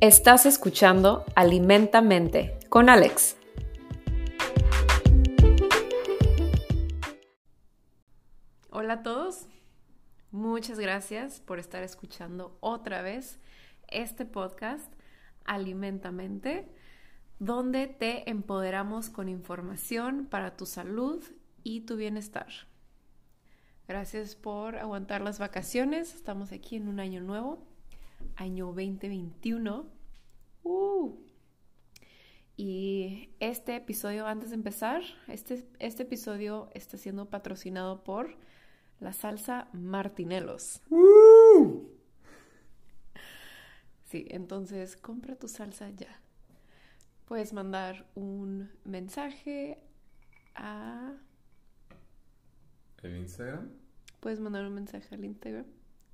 [0.00, 3.36] Estás escuchando Alimentamente con Alex.
[8.70, 9.48] Hola a todos,
[10.30, 13.40] muchas gracias por estar escuchando otra vez
[13.88, 14.86] este podcast
[15.44, 16.68] Alimentamente,
[17.40, 21.24] donde te empoderamos con información para tu salud
[21.64, 22.46] y tu bienestar.
[23.88, 26.14] Gracias por aguantar las vacaciones.
[26.14, 27.66] Estamos aquí en un año nuevo,
[28.36, 29.86] año 2021.
[30.64, 31.14] Uh.
[32.56, 38.36] Y este episodio, antes de empezar, este, este episodio está siendo patrocinado por
[39.00, 40.82] la salsa Martinelos.
[40.90, 41.86] Uh.
[44.04, 46.20] Sí, entonces compra tu salsa ya.
[47.26, 49.78] Puedes mandar un mensaje
[50.54, 51.14] a
[53.02, 53.70] ¿El Instagram?
[54.20, 55.66] Puedes mandar un mensaje al Instagram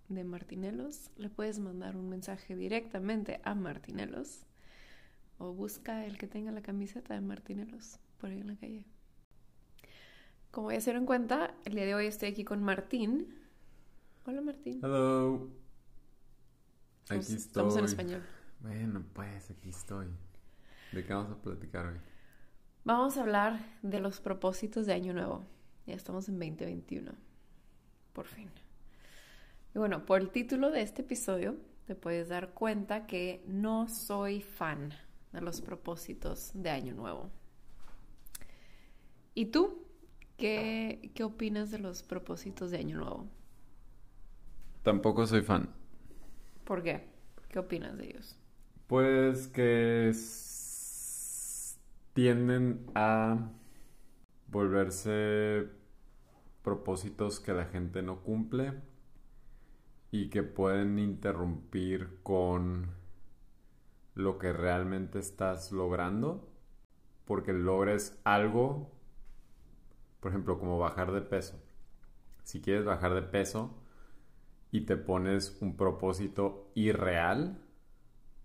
[0.09, 1.11] de Martinelos.
[1.17, 4.47] Le puedes mandar un mensaje directamente a Martinelos.
[5.39, 8.87] O busca el que tenga la camiseta de Martinelos por ahí en la calle.
[10.51, 13.35] Como ya se dieron cuenta, el día de hoy estoy aquí con Martín.
[14.25, 14.81] Hola Martín.
[14.83, 15.51] Hello.
[17.09, 17.37] Aquí estoy.
[17.37, 18.23] Estamos en español.
[18.61, 20.07] Bueno, pues aquí estoy.
[20.93, 21.99] ¿De qué vamos a platicar hoy?
[22.85, 25.45] Vamos a hablar de los propósitos de Año Nuevo.
[25.87, 27.13] Ya estamos en 2021.
[28.13, 28.49] Por fin.
[29.75, 34.41] Y bueno, por el título de este episodio te puedes dar cuenta que no soy
[34.41, 34.95] fan
[35.33, 37.29] de los propósitos de Año Nuevo.
[39.35, 39.85] ¿Y tú?
[40.37, 43.27] ¿Qué, qué opinas de los propósitos de Año Nuevo?
[44.85, 45.69] Tampoco soy fan.
[46.65, 47.09] ¿Por qué?
[47.49, 48.39] ¿Qué opinas de ellos?
[48.87, 50.13] Pues que
[52.13, 53.51] tienden a
[54.47, 55.67] volverse
[56.63, 58.94] propósitos que la gente no cumple
[60.15, 62.87] y que pueden interrumpir con
[64.15, 66.49] lo que realmente estás logrando
[67.25, 68.93] porque logres algo,
[70.21, 71.61] por ejemplo, como bajar de peso.
[72.45, 73.75] Si quieres bajar de peso
[74.71, 77.61] y te pones un propósito irreal,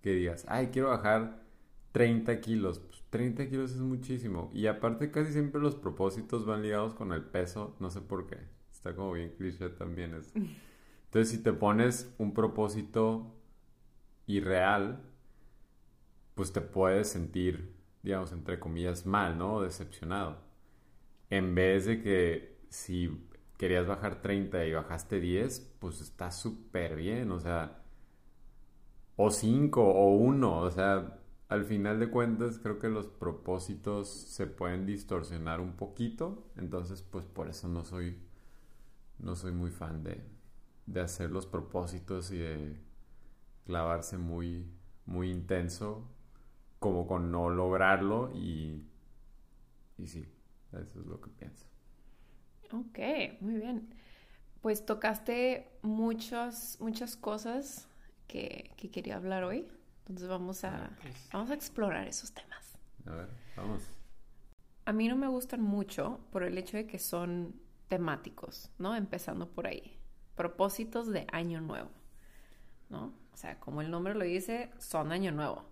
[0.01, 1.44] que digas, ay, quiero bajar
[1.91, 4.49] 30 kilos, 30 kilos es muchísimo.
[4.55, 8.39] Y aparte casi siempre los propósitos van ligados con el peso, no sé por qué.
[8.71, 10.31] Está como bien cliché también eso.
[11.09, 13.35] Entonces si te pones un propósito
[14.27, 15.01] irreal,
[16.35, 19.61] pues te puedes sentir, digamos, entre comillas, mal, ¿no?
[19.61, 20.37] Decepcionado.
[21.31, 23.27] En vez de que si
[23.57, 27.81] querías bajar 30 y bajaste 10, pues está súper bien, o sea,
[29.15, 34.47] o 5 o 1, o sea, al final de cuentas creo que los propósitos se
[34.47, 38.17] pueden distorsionar un poquito, entonces pues por eso no soy
[39.19, 40.23] no soy muy fan de,
[40.91, 42.79] de hacer los propósitos y de
[43.66, 44.66] clavarse muy
[45.05, 46.07] muy intenso
[46.79, 48.85] como con no lograrlo y
[49.97, 50.25] y sí,
[50.72, 51.66] eso es lo que pienso.
[52.72, 53.94] Ok, muy bien.
[54.61, 57.88] Pues tocaste muchas, muchas cosas
[58.27, 59.67] que, que quería hablar hoy.
[60.01, 61.29] Entonces vamos a, ah, pues.
[61.33, 62.77] vamos a explorar esos temas.
[63.06, 63.83] A ver, vamos.
[64.85, 67.56] A mí no me gustan mucho por el hecho de que son
[67.89, 68.95] temáticos, ¿no?
[68.95, 69.98] Empezando por ahí.
[70.39, 71.89] Propósitos de año nuevo,
[72.88, 73.13] ¿no?
[73.33, 75.66] O sea, como el nombre lo dice, son año nuevo.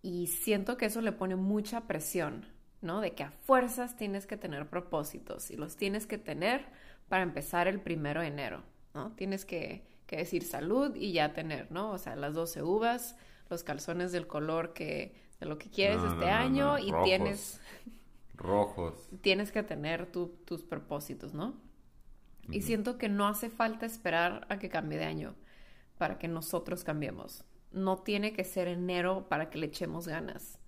[0.00, 2.46] Y siento que eso le pone mucha presión,
[2.80, 3.02] ¿no?
[3.02, 6.64] De que a fuerzas tienes que tener propósitos y los tienes que tener
[7.10, 8.62] para empezar el primero de enero,
[8.94, 9.12] ¿no?
[9.16, 11.90] Tienes que, que decir salud y ya tener, ¿no?
[11.90, 13.16] O sea, las 12 uvas,
[13.50, 17.60] los calzones del color que de lo que quieres este año y tienes
[18.34, 18.94] rojos.
[19.20, 21.67] Tienes que tener tus propósitos, ¿no?
[22.50, 25.34] Y siento que no hace falta esperar a que cambie de año
[25.98, 27.44] para que nosotros cambiemos.
[27.72, 30.58] No tiene que ser enero para que le echemos ganas.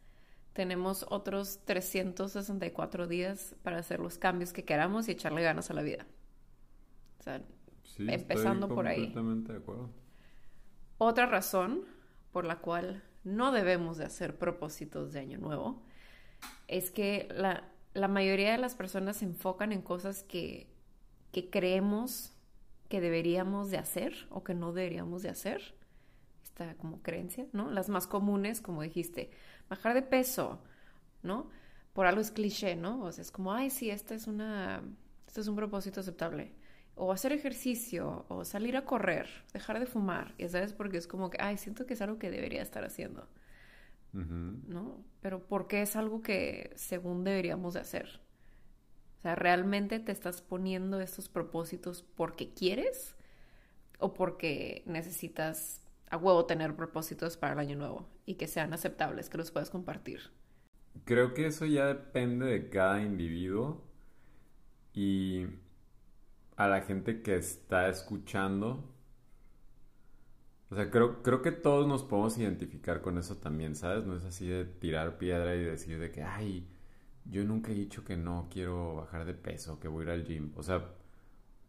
[0.53, 5.83] Tenemos otros 364 días para hacer los cambios que queramos y echarle ganas a la
[5.83, 6.07] vida.
[7.21, 7.43] O sea,
[7.99, 9.13] empezando por ahí.
[9.15, 9.91] De acuerdo.
[10.99, 11.85] Otra razón
[12.33, 15.83] por la cual no debemos de hacer propósitos de año nuevo
[16.69, 20.69] es que la, la mayoría de las personas se enfocan en cosas que,
[21.33, 22.33] que creemos
[22.89, 25.75] que deberíamos de hacer o que no deberíamos de hacer.
[26.43, 27.71] Esta como creencia, ¿no?
[27.71, 29.31] Las más comunes, como dijiste,
[29.69, 30.61] bajar de peso,
[31.23, 31.49] ¿no?
[31.93, 33.03] Por algo es cliché, ¿no?
[33.03, 34.83] O sea, es como, ay, sí, esta es una,
[35.27, 36.53] este es un propósito aceptable
[37.01, 41.31] o hacer ejercicio, o salir a correr, dejar de fumar, y sabes, porque es como
[41.31, 43.27] que, ay, siento que es algo que debería estar haciendo,
[44.13, 45.03] ¿no?
[45.23, 48.21] Pero ¿por qué es algo que según deberíamos de hacer?
[49.21, 53.15] O sea, ¿realmente te estás poniendo estos propósitos porque quieres
[53.99, 55.81] o porque necesitas
[56.11, 59.71] a huevo tener propósitos para el año nuevo y que sean aceptables, que los puedas
[59.71, 60.21] compartir.
[61.05, 63.85] Creo que eso ya depende de cada individuo
[64.93, 65.47] y
[66.57, 68.85] a la gente que está escuchando.
[70.71, 74.05] O sea, creo, creo que todos nos podemos identificar con eso también, ¿sabes?
[74.05, 76.69] No es así de tirar piedra y decir de que, ay,
[77.25, 80.25] yo nunca he dicho que no quiero bajar de peso, que voy a ir al
[80.25, 80.53] gym.
[80.57, 80.95] O sea,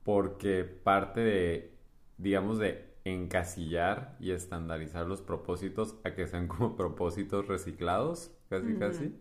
[0.04, 1.78] porque parte de,
[2.18, 9.16] digamos, de encasillar y estandarizar los propósitos a que sean como propósitos reciclados, casi, casi.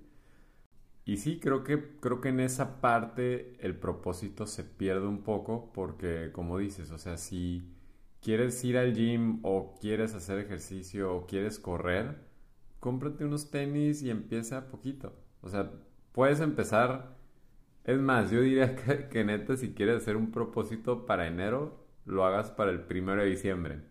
[1.04, 5.72] Y sí, creo que, creo que en esa parte el propósito se pierde un poco
[5.72, 7.64] porque, como dices, o sea, si
[8.20, 12.18] quieres ir al gym o quieres hacer ejercicio o quieres correr,
[12.80, 15.14] cómprate unos tenis y empieza poquito.
[15.42, 15.72] O sea,
[16.12, 17.16] puedes empezar.
[17.84, 18.76] Es más, yo diría
[19.10, 23.30] que, neta, si quieres hacer un propósito para enero, lo hagas para el primero de
[23.30, 23.82] diciembre.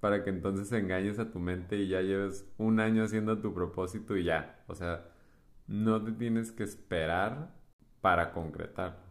[0.00, 4.16] Para que entonces engañes a tu mente y ya lleves un año haciendo tu propósito
[4.16, 4.62] y ya.
[4.66, 5.06] O sea,
[5.66, 7.54] no te tienes que esperar
[8.00, 9.02] para concretar.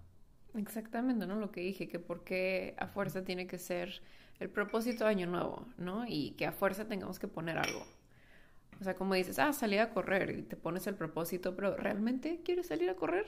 [0.55, 1.35] Exactamente, ¿no?
[1.39, 4.01] Lo que dije, que porque a fuerza tiene que ser
[4.39, 6.05] el propósito de año nuevo, ¿no?
[6.07, 7.87] Y que a fuerza tengamos que poner algo.
[8.79, 12.41] O sea, como dices, ah, salí a correr y te pones el propósito, pero ¿realmente
[12.43, 13.25] quieres salir a correr?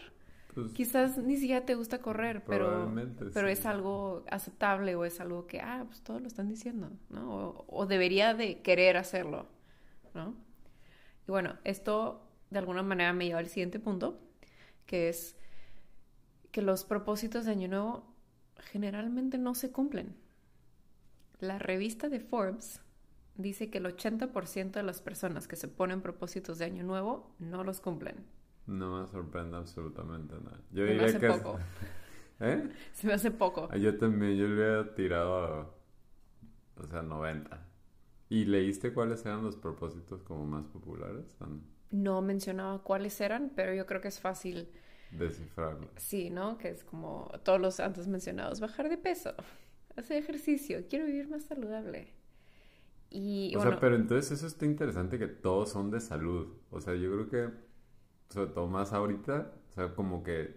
[0.54, 2.94] Pues, Quizás ni siquiera te gusta correr, pero,
[3.34, 7.36] pero es algo aceptable o es algo que, ah, pues todos lo están diciendo, ¿no?
[7.36, 9.48] O, o debería de querer hacerlo,
[10.14, 10.36] ¿no?
[11.28, 14.20] Y bueno, esto de alguna manera me lleva al siguiente punto,
[14.86, 15.36] que es
[16.52, 18.06] que los propósitos de Año Nuevo
[18.72, 20.16] generalmente no se cumplen.
[21.40, 22.82] La revista de Forbes
[23.38, 27.64] dice que el 80% de las personas que se ponen propósitos de Año Nuevo no
[27.64, 28.26] los cumplen.
[28.68, 30.60] No me sorprende absolutamente nada.
[30.72, 31.60] Yo diría me hace que poco.
[32.40, 32.70] ¿Eh?
[32.94, 33.70] Se me hace poco.
[33.72, 35.74] Ah, yo también, yo le hubiera tirado,
[36.76, 37.66] o sea, 90.
[38.30, 41.38] ¿Y leíste cuáles eran los propósitos como más populares?
[41.92, 44.68] no mencionaba cuáles eran, pero yo creo que es fácil
[45.12, 45.90] descifrarlo.
[45.96, 46.58] Sí, ¿no?
[46.58, 49.34] Que es como todos los antes mencionados, bajar de peso,
[49.96, 52.15] hacer ejercicio, quiero vivir más saludable.
[53.18, 56.50] Y, o sea, pero entonces eso está interesante que todos son de salud.
[56.70, 57.50] O sea, yo creo que,
[58.28, 60.54] sobre todo más ahorita, o sea, como que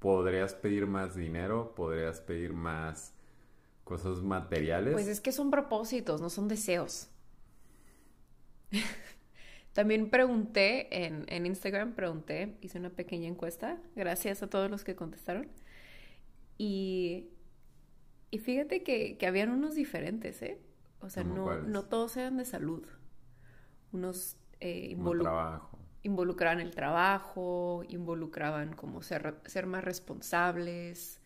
[0.00, 3.14] podrías pedir más dinero, podrías pedir más
[3.84, 4.94] cosas materiales.
[4.94, 7.08] Pues es que son propósitos, no son deseos.
[9.72, 14.96] También pregunté en, en, Instagram, pregunté, hice una pequeña encuesta, gracias a todos los que
[14.96, 15.46] contestaron.
[16.58, 17.28] Y,
[18.32, 20.58] y fíjate que, que habían unos diferentes, ¿eh?
[21.02, 22.86] O sea, no, no todos eran de salud.
[23.92, 24.96] Unos eh,
[26.02, 31.20] involucraban el trabajo, involucraban como ser, ser más responsables,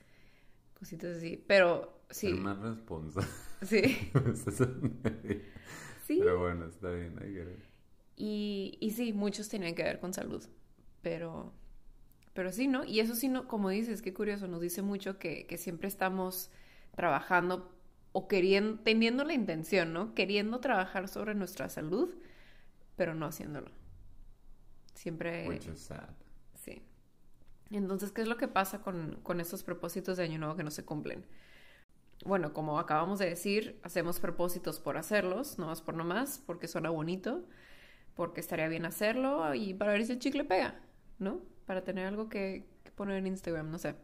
[0.78, 1.42] cositas así.
[1.46, 2.30] Pero sí.
[2.30, 3.28] Ser más responsable.
[3.62, 3.82] Sí.
[6.06, 6.18] sí.
[6.18, 7.56] Pero bueno, está bien, hay que
[8.16, 10.42] y, y sí, muchos tenían que ver con salud,
[11.02, 11.52] pero,
[12.32, 12.84] pero sí, ¿no?
[12.84, 16.50] Y eso sí, no, como dices, qué curioso, nos dice mucho que, que siempre estamos
[16.94, 17.75] trabajando
[18.16, 20.14] o queriendo, teniendo la intención, ¿no?
[20.14, 22.14] Queriendo trabajar sobre nuestra salud,
[22.96, 23.70] pero no haciéndolo.
[24.94, 25.46] Siempre...
[25.46, 26.08] Which is sad.
[26.54, 26.80] Sí.
[27.70, 30.70] Entonces, ¿qué es lo que pasa con, con estos propósitos de Año Nuevo que no
[30.70, 31.26] se cumplen?
[32.24, 36.88] Bueno, como acabamos de decir, hacemos propósitos por hacerlos, no más por nomás, porque suena
[36.88, 37.44] bonito
[38.14, 40.80] porque estaría bien hacerlo y para ver si el chicle pega,
[41.18, 41.42] ¿no?
[41.66, 43.94] Para tener algo que, poner en Instagram, no sé.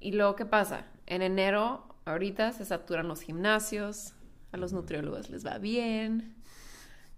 [0.00, 0.86] Y luego, ¿qué pasa?
[1.04, 4.14] En enero, ahorita se saturan los gimnasios,
[4.52, 6.36] a los nutriólogos les va bien,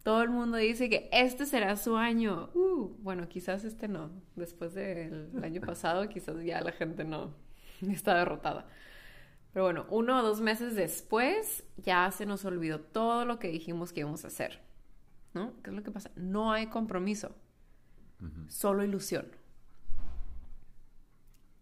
[0.02, 2.50] todo el mundo dice que este será su año.
[2.55, 4.11] Uh, bueno, quizás este no.
[4.37, 7.35] Después del año pasado, quizás ya la gente no
[7.90, 8.69] está derrotada.
[9.52, 13.93] Pero bueno, uno o dos meses después ya se nos olvidó todo lo que dijimos
[13.93, 14.61] que íbamos a hacer.
[15.35, 15.61] ¿no?
[15.62, 16.11] ¿Qué es lo que pasa?
[16.14, 17.35] No hay compromiso,
[18.49, 19.26] solo ilusión.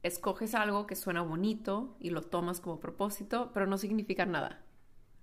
[0.05, 4.63] Escoges algo que suena bonito y lo tomas como propósito, pero no significa nada.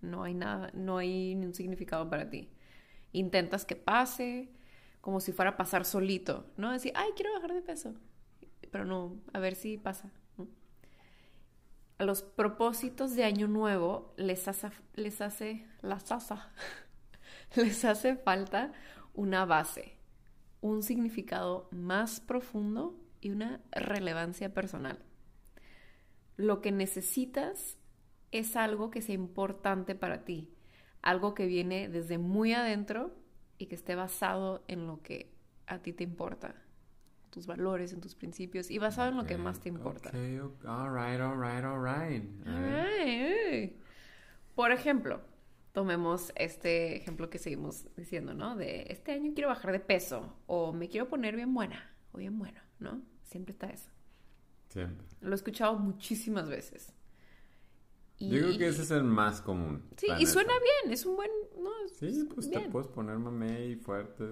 [0.01, 2.49] No hay nada, no hay ni un significado para ti.
[3.11, 4.49] Intentas que pase
[4.99, 6.71] como si fuera a pasar solito, ¿no?
[6.71, 7.93] Decir, ay, quiero bajar de peso,
[8.71, 10.11] pero no, a ver si pasa.
[11.99, 15.67] A los propósitos de Año Nuevo les hace, les hace
[17.55, 18.73] les hace falta
[19.13, 19.95] una base,
[20.59, 24.99] un significado más profundo y una relevancia personal.
[26.37, 27.77] Lo que necesitas
[28.31, 30.53] es algo que sea importante para ti,
[31.01, 33.15] algo que viene desde muy adentro
[33.57, 35.31] y que esté basado en lo que
[35.67, 36.55] a ti te importa,
[37.29, 40.11] tus valores, en tus principios y basado en lo que más te importa.
[40.65, 43.73] All right, all right, all right.
[44.55, 45.21] Por ejemplo,
[45.71, 48.55] tomemos este ejemplo que seguimos diciendo, ¿no?
[48.55, 52.37] De este año quiero bajar de peso o me quiero poner bien buena o bien
[52.37, 53.01] bueno, ¿no?
[53.31, 53.89] Siempre está eso.
[54.67, 55.07] Siempre.
[55.21, 56.91] Lo he escuchado muchísimas veces.
[58.17, 59.83] Y, Yo creo que ese es el más común.
[59.95, 61.31] Sí, y suena bien, es un buen...
[61.57, 64.25] No, sí, pues te puedes poner mamey fuerte,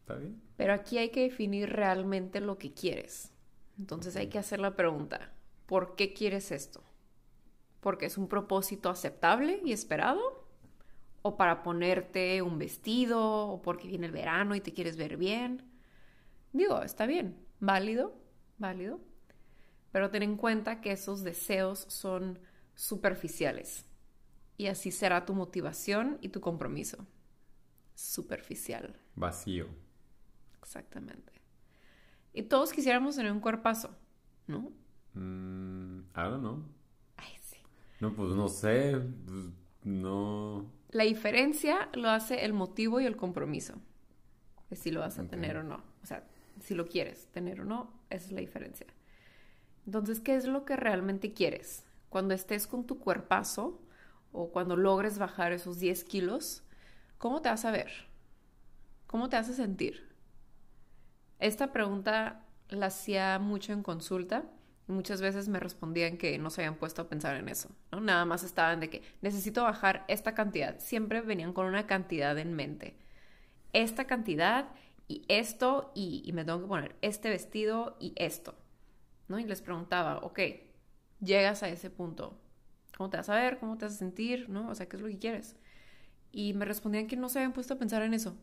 [0.00, 0.42] está bien.
[0.56, 3.32] Pero aquí hay que definir realmente lo que quieres.
[3.78, 5.32] Entonces hay que hacer la pregunta,
[5.66, 6.82] ¿por qué quieres esto?
[7.80, 10.44] ¿Porque es un propósito aceptable y esperado?
[11.22, 13.46] ¿O para ponerte un vestido?
[13.46, 15.62] ¿O porque viene el verano y te quieres ver bien?
[16.52, 18.19] Digo, está bien, válido,
[18.60, 19.00] válido.
[19.92, 22.38] Pero ten en cuenta que esos deseos son
[22.74, 23.84] superficiales.
[24.56, 27.06] Y así será tu motivación y tu compromiso.
[27.94, 28.94] Superficial.
[29.16, 29.66] Vacío.
[30.60, 31.32] Exactamente.
[32.32, 33.96] Y todos quisiéramos tener un cuerpazo,
[34.46, 34.70] ¿no?
[35.14, 36.64] Mm, I don't know.
[37.16, 37.56] Ay, sí.
[37.98, 39.00] No, pues no sé.
[39.26, 39.46] Pues,
[39.82, 40.70] no.
[40.90, 43.74] La diferencia lo hace el motivo y el compromiso.
[44.68, 45.82] De si lo vas a tener o no.
[46.02, 46.24] O sea,
[46.60, 48.86] si lo quieres tener o no, esa es la diferencia.
[49.86, 51.84] Entonces, ¿qué es lo que realmente quieres?
[52.08, 53.80] Cuando estés con tu cuerpazo
[54.32, 56.62] o cuando logres bajar esos 10 kilos,
[57.18, 57.90] ¿cómo te vas a ver?
[59.06, 60.08] ¿Cómo te a sentir?
[61.40, 64.44] Esta pregunta la hacía mucho en consulta
[64.88, 67.70] y muchas veces me respondían que no se habían puesto a pensar en eso.
[67.90, 70.78] Nada más estaban de que necesito bajar esta cantidad.
[70.78, 72.96] Siempre venían con una cantidad en mente.
[73.72, 74.68] Esta cantidad
[75.10, 78.54] y esto y, y me tengo que poner este vestido y esto.
[79.26, 79.40] ¿no?
[79.40, 80.40] Y les preguntaba, ok,
[81.20, 82.38] llegas a ese punto,
[82.96, 83.58] ¿cómo te vas a ver?
[83.58, 84.48] ¿Cómo te vas a sentir?
[84.48, 84.68] ¿No?
[84.68, 85.56] O sea, ¿qué es lo que quieres?
[86.30, 88.36] Y me respondían que no se habían puesto a pensar en eso.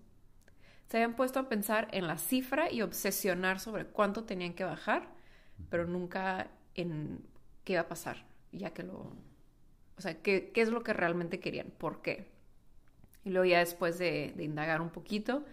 [0.89, 5.09] Se habían puesto a pensar en la cifra y obsesionar sobre cuánto tenían que bajar,
[5.69, 7.21] pero nunca en
[7.63, 9.13] qué iba a pasar, ya que lo...
[9.97, 12.29] O sea, qué, qué es lo que realmente querían, por qué.
[13.25, 15.43] Y luego ya después de, de indagar un poquito,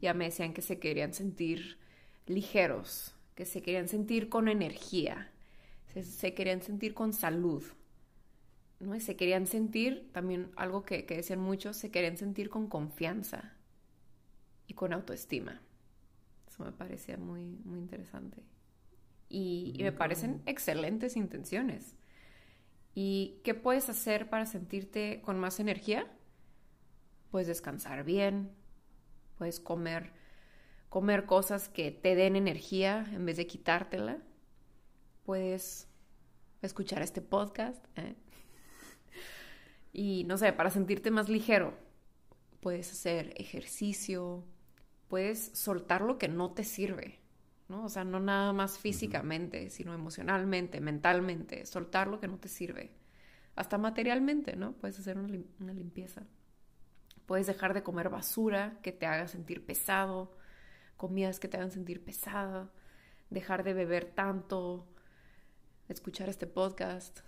[0.00, 1.78] ya me decían que se querían sentir
[2.26, 5.30] ligeros, que se querían sentir con energía,
[6.02, 7.62] se, querían sentir con salud,
[8.78, 8.94] ¿no?
[8.94, 13.54] Y se querían sentir, también algo que, decían muchos, se querían sentir con confianza
[14.66, 15.60] y con autoestima.
[16.48, 18.42] Eso me parecía muy, muy interesante.
[19.28, 21.96] Y, y me parecen excelentes intenciones.
[22.94, 26.06] ¿Y qué puedes hacer para sentirte con más energía?
[27.30, 28.50] Puedes descansar bien,
[29.40, 30.12] puedes comer
[30.90, 34.18] comer cosas que te den energía en vez de quitártela.
[35.24, 35.88] Puedes
[36.60, 37.82] escuchar este podcast.
[37.96, 38.16] ¿eh?
[39.92, 41.74] Y no sé, para sentirte más ligero,
[42.60, 44.44] puedes hacer ejercicio,
[45.08, 47.20] puedes soltar lo que no te sirve,
[47.68, 47.84] ¿no?
[47.84, 52.90] O sea, no nada más físicamente, sino emocionalmente, mentalmente, soltar lo que no te sirve.
[53.54, 54.72] Hasta materialmente, ¿no?
[54.72, 56.26] Puedes hacer una limpieza.
[57.30, 60.32] Puedes dejar de comer basura que te haga sentir pesado
[60.96, 62.72] comidas que te hagan sentir pesada,
[63.30, 64.84] dejar de beber tanto,
[65.88, 67.20] escuchar este podcast.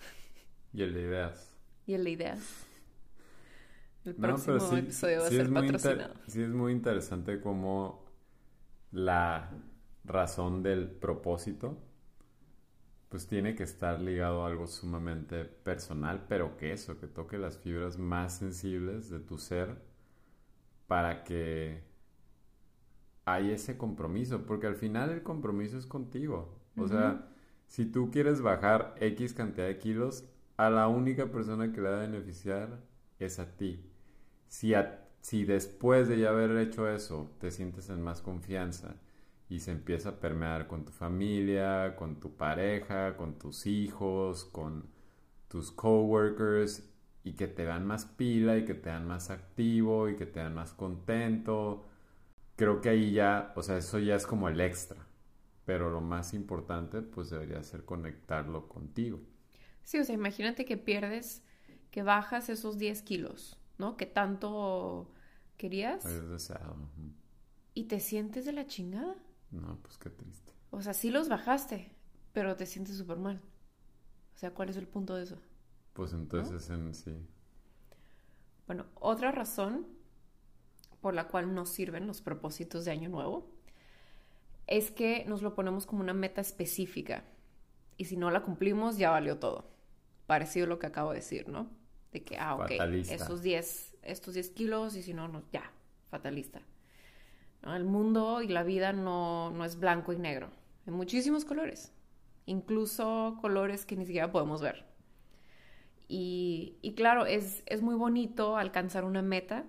[0.72, 1.56] Y el de ideas.
[1.86, 2.66] Y el de ideas.
[4.04, 6.14] El próximo episodio va a ser patrocinado.
[6.26, 8.04] Sí es muy interesante cómo
[8.90, 9.52] la
[10.02, 11.78] razón del propósito
[13.08, 17.56] pues tiene que estar ligado a algo sumamente personal, pero que eso, que toque las
[17.56, 19.91] fibras más sensibles de tu ser
[20.92, 21.80] para que
[23.24, 26.54] hay ese compromiso, porque al final el compromiso es contigo.
[26.76, 27.30] O sea,
[27.66, 31.96] si tú quieres bajar X cantidad de kilos, a la única persona que le va
[31.96, 32.78] a beneficiar
[33.18, 33.82] es a ti.
[34.48, 34.74] Si,
[35.22, 38.96] si después de ya haber hecho eso te sientes en más confianza
[39.48, 44.90] y se empieza a permear con tu familia, con tu pareja, con tus hijos, con
[45.48, 46.91] tus coworkers
[47.24, 50.40] y que te dan más pila y que te dan más activo y que te
[50.40, 51.84] dan más contento,
[52.56, 55.06] creo que ahí ya, o sea, eso ya es como el extra.
[55.64, 59.20] Pero lo más importante, pues debería ser conectarlo contigo.
[59.84, 61.42] Sí, o sea, imagínate que pierdes,
[61.90, 63.96] que bajas esos 10 kilos, ¿no?
[63.96, 65.12] Que tanto
[65.56, 66.04] querías.
[66.30, 66.76] deseado.
[67.74, 69.14] ¿Y te sientes de la chingada?
[69.50, 70.52] No, pues qué triste.
[70.70, 71.92] O sea, sí los bajaste,
[72.32, 73.40] pero te sientes súper mal.
[74.34, 75.38] O sea, ¿cuál es el punto de eso?
[75.92, 77.14] Pues entonces en sí.
[78.66, 79.86] Bueno, otra razón
[81.00, 83.50] por la cual nos sirven los propósitos de Año Nuevo
[84.66, 87.24] es que nos lo ponemos como una meta específica
[87.96, 89.70] y si no la cumplimos ya valió todo.
[90.26, 91.68] Parecido a lo que acabo de decir, ¿no?
[92.12, 92.70] De que, ah, ok,
[93.10, 95.72] esos 10, estos 10 kilos y si no, no ya,
[96.10, 96.62] fatalista.
[97.62, 100.50] El mundo y la vida no, no es blanco y negro.
[100.86, 101.92] Hay muchísimos colores,
[102.46, 104.91] incluso colores que ni siquiera podemos ver.
[106.14, 109.64] Y, y claro, es, es muy bonito alcanzar una meta,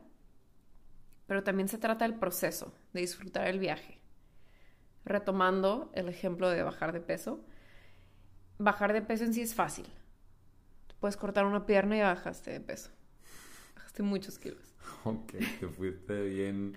[1.26, 4.02] pero también se trata del proceso, de disfrutar el viaje.
[5.06, 7.46] Retomando el ejemplo de bajar de peso,
[8.58, 9.86] bajar de peso en sí es fácil.
[11.00, 12.92] Puedes cortar una pierna y bajaste de peso.
[13.76, 14.76] Bajaste muchos kilos.
[15.06, 15.32] Ok,
[15.62, 16.76] te fuiste bien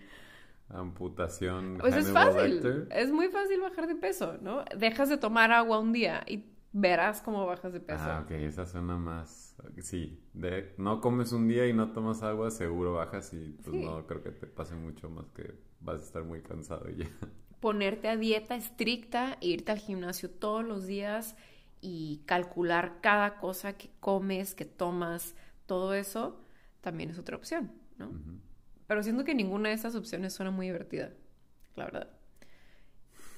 [0.68, 1.78] amputación.
[1.80, 2.62] Pues es fácil.
[2.62, 2.88] Lecter.
[2.92, 4.64] Es muy fácil bajar de peso, ¿no?
[4.76, 8.04] Dejas de tomar agua un día y verás cómo bajas de peso.
[8.04, 9.45] Ah, ok, esa suena más.
[9.82, 13.82] Sí, de, no comes un día y no tomas agua, seguro bajas y pues Sí.
[13.84, 17.10] no creo que te pase mucho más que vas a estar muy cansado y ya.
[17.60, 21.36] Ponerte a dieta estricta, e irte al gimnasio todos los días
[21.80, 25.34] y calcular cada cosa que comes, que tomas,
[25.66, 26.38] todo eso
[26.82, 28.12] también es otra opción, ¿no?
[28.86, 31.12] Pero siento que ninguna de esas opciones suena muy divertida,
[31.76, 32.10] la verdad.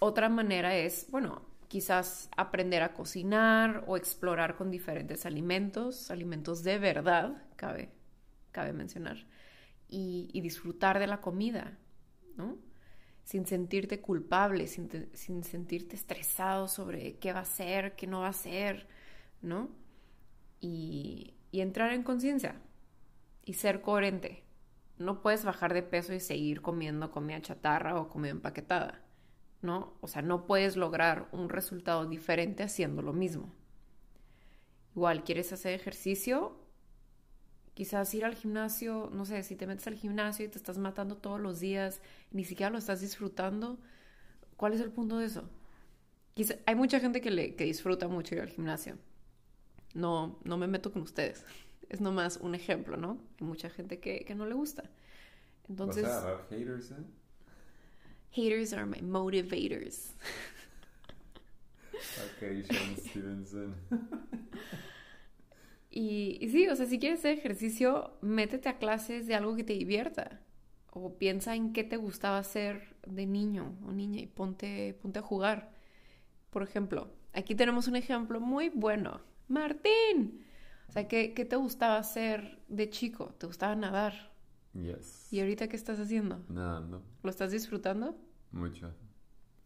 [0.00, 6.78] Otra manera es, bueno, quizás aprender a cocinar o explorar con diferentes alimentos, alimentos de
[6.78, 7.90] verdad, cabe,
[8.50, 9.26] cabe mencionar,
[9.88, 11.78] y, disfrutar de la comida,
[12.36, 12.58] ¿no?
[13.24, 18.28] Sin sentirte culpable, sin, sin sentirte estresado sobre qué va a ser, qué no va
[18.28, 18.86] a ser,
[19.42, 19.70] ¿no?
[20.60, 22.60] Y, y entrar en conciencia
[23.44, 24.44] y ser coherente.
[24.98, 29.02] No puedes bajar de peso y seguir comiendo comida chatarra o comida empaquetada,
[29.62, 29.94] ¿no?
[30.00, 33.52] O sea, no puedes lograr un resultado diferente haciendo lo mismo.
[34.94, 36.54] Igual, ¿quieres hacer ejercicio?
[37.74, 41.16] Quizás ir al gimnasio, no sé, si te metes al gimnasio y te estás matando
[41.16, 42.00] todos los días,
[42.32, 43.78] ni siquiera lo estás disfrutando,
[44.56, 45.50] ¿cuál es el punto de eso?
[46.34, 48.98] Quizá- hay mucha gente que, le, que disfruta mucho ir al gimnasio.
[49.94, 51.44] No, no me meto con ustedes.
[51.90, 53.18] Es nomás un ejemplo, ¿no?
[53.40, 54.90] Hay mucha gente que, que no le gusta.
[55.68, 57.04] Entonces, ¿Vas a haters, eh?
[58.30, 60.14] Haters are my motivators.
[61.92, 63.74] Ok, Sean Stevenson.
[65.90, 69.64] Y, y sí, o sea, si quieres hacer ejercicio, métete a clases de algo que
[69.64, 70.40] te divierta.
[70.92, 75.22] O piensa en qué te gustaba hacer de niño o niña y ponte, ponte a
[75.22, 75.72] jugar.
[76.50, 79.20] Por ejemplo, aquí tenemos un ejemplo muy bueno.
[79.48, 80.44] Martín.
[80.88, 83.34] O sea, ¿qué, qué te gustaba hacer de chico?
[83.38, 84.32] ¿Te gustaba nadar?
[84.74, 85.32] Yes.
[85.32, 86.38] ¿Y ahorita qué estás haciendo?
[86.48, 87.02] Nada, no.
[87.22, 88.16] ¿Lo estás disfrutando?
[88.52, 88.92] Mucho.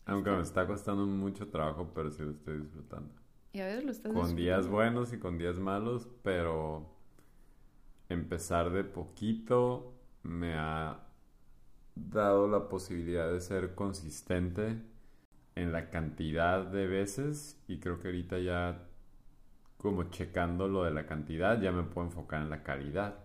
[0.07, 3.15] Aunque me está costando mucho trabajo, pero sí lo estoy disfrutando.
[3.53, 6.97] Y a veces lo estás Con días buenos y con días malos, pero
[8.09, 11.01] empezar de poquito me ha
[11.95, 14.83] dado la posibilidad de ser consistente
[15.55, 18.89] en la cantidad de veces y creo que ahorita ya
[19.77, 23.19] como checando lo de la cantidad ya me puedo enfocar en la calidad.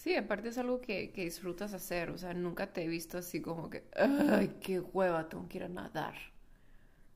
[0.00, 2.10] Sí, aparte es algo que, que disfrutas hacer.
[2.10, 5.28] O sea, nunca te he visto así como que, ¡ay, qué hueva!
[5.28, 6.14] Tengo que ir a nadar.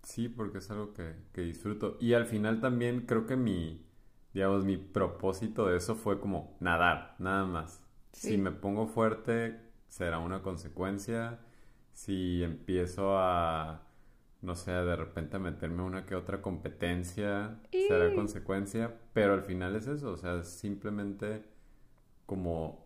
[0.03, 1.97] Sí, porque es algo que, que disfruto.
[2.01, 3.87] Y al final también creo que mi,
[4.35, 7.83] digamos, mi propósito de eso fue como nadar, nada más.
[8.13, 8.29] Sí.
[8.29, 11.41] Si me pongo fuerte, será una consecuencia.
[11.93, 13.83] Si empiezo a,
[14.43, 18.95] no sé, de repente a meterme a una que otra competencia, será consecuencia.
[19.15, 21.45] Pero al final es eso, o sea, simplemente
[22.27, 22.85] como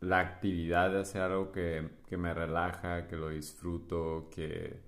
[0.00, 4.80] la actividad de hacer algo que, que me relaja, que lo disfruto, que,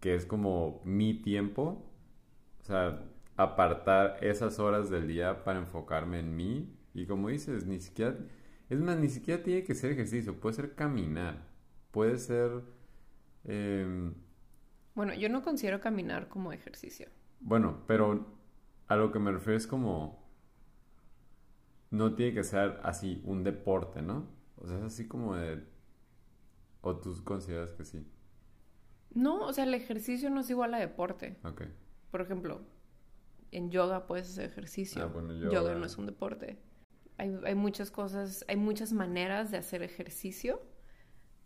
[0.00, 1.84] que es como mi tiempo.
[2.62, 3.04] O sea,
[3.36, 6.76] apartar esas horas del día para enfocarme en mí.
[6.94, 8.16] Y como dices, ni siquiera,
[8.70, 11.46] es más, ni siquiera tiene que ser ejercicio, puede ser caminar,
[11.92, 12.62] puede ser,
[13.44, 14.14] em,
[14.94, 17.08] Bueno, yo no considero caminar como ejercicio.
[17.40, 18.26] bueno, pero
[18.88, 20.21] a lo que me refiero es como,
[21.92, 24.28] no tiene que ser así un deporte, ¿no?
[24.56, 25.64] O sea, es así como de,
[26.82, 28.06] o tú consideras que sí,
[29.14, 31.38] No, o sea, el ejercicio no es igual a deporte.
[31.44, 31.62] ok.
[32.10, 32.62] Por ejemplo,
[33.52, 35.02] en yoga puedes hacer ejercicio.
[35.02, 35.52] Ah, bueno, yoga.
[35.52, 35.74] yoga.
[35.74, 36.58] no es un deporte.
[37.18, 40.62] Hay, hay muchas cosas, hay muchas maneras de hacer ejercicio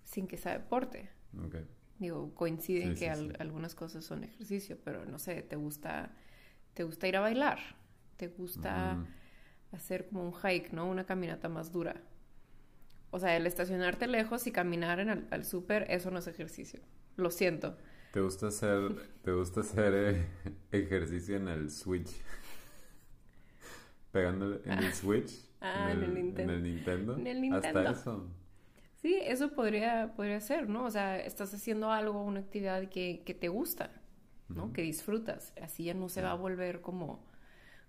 [0.04, 1.10] sin que sea deporte.
[1.44, 1.56] Ok.
[1.98, 3.36] Digo, coinciden Sí, que sí, al- sí.
[3.40, 6.14] algunas cosas son ejercicio, pero no sé, te gusta,
[6.74, 7.58] te gusta ir a bailar,
[8.16, 9.06] te gusta Mm,
[9.76, 10.88] hacer como un hike, ¿no?
[10.88, 11.96] Una caminata más dura.
[13.10, 16.80] O sea, el estacionarte lejos y caminar en el- al súper, eso no es ejercicio.
[17.16, 17.76] Lo siento.
[18.12, 18.80] ¿Te gusta hacer,
[19.22, 20.26] te gusta hacer eh,
[20.72, 22.10] ejercicio en el Switch?
[24.12, 25.32] Pegándole en el Switch.
[25.60, 26.52] Ah, en el Nintendo.
[26.52, 27.16] En el Nintendo.
[27.16, 28.28] En el Hasta eso.
[29.02, 30.84] Sí, eso podría, podría ser, ¿no?
[30.84, 33.90] O sea, estás haciendo algo, una actividad que, que te gusta,
[34.48, 34.72] ¿no?
[34.72, 35.52] Que disfrutas.
[35.62, 37.24] Así ya no se va a volver como,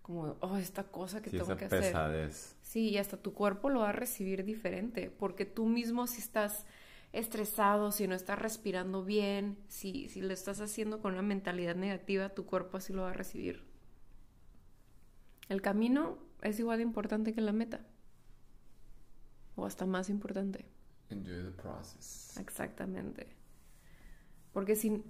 [0.08, 1.80] como, oh, esta cosa que Sí, tengo esa que hacer.
[1.84, 2.56] pesadez.
[2.64, 6.66] Sí, y hasta tu cuerpo lo va a recibir diferente, porque tú mismo si estás
[7.14, 12.30] estresado, si no estás respirando bien, si, si lo estás haciendo con una mentalidad negativa,
[12.30, 13.64] tu cuerpo así lo va a recibir.
[15.50, 17.86] El camino es igual de importante que la meta.
[19.56, 20.66] O hasta más importante.
[21.10, 22.38] Enjoy the process.
[22.38, 23.36] Exactamente.
[24.54, 25.04] Porque si,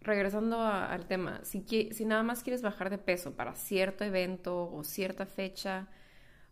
[0.00, 4.70] regresando a- al tema, si, si nada más quieres bajar de peso para cierto evento
[4.72, 5.88] o cierta fecha,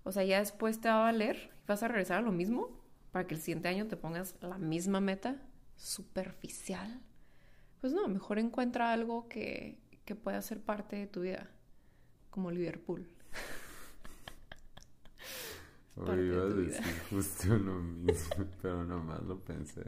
[0.04, 2.70] o sea, ya después te va a valer y vas a regresar a lo mismo
[3.12, 5.36] para que el siguiente año te pongas la misma meta
[5.76, 7.00] superficial.
[7.80, 11.48] Pues no, mejor encuentra algo que, que pueda ser parte de tu vida,
[12.30, 13.08] como Liverpool.
[15.96, 19.82] De iba a decir justo lo mismo, pero nomás lo pensé.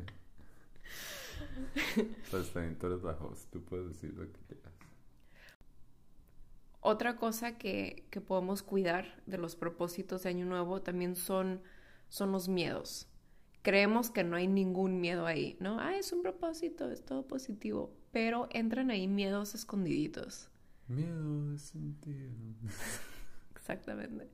[2.31, 4.73] Pues bien, tú eres la host, tú puedes decir lo que quieras.
[6.81, 11.63] Otra cosa que, que podemos cuidar de los propósitos de Año Nuevo también son,
[12.09, 13.07] son los miedos.
[13.63, 15.79] Creemos que no hay ningún miedo ahí, ¿no?
[15.79, 20.49] Ah, es un propósito, es todo positivo, pero entran ahí miedos escondiditos.
[20.89, 22.31] Miedo de sentir.
[23.55, 24.31] Exactamente.